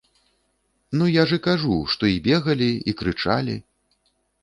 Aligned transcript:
Ну, 1.01 1.09
я 1.21 1.27
ж 1.33 1.39
і 1.41 1.45
кажу, 1.49 1.77
што 1.97 2.03
і 2.15 2.19
бегалі, 2.31 2.73
і 2.75 2.91
крычалі. 3.03 3.55